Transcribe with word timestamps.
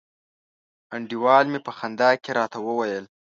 انډیوال 0.95 1.45
می 1.51 1.59
په 1.65 1.71
خندا 1.77 2.09
کي 2.23 2.31
راته 2.39 2.57
وویل 2.67 3.05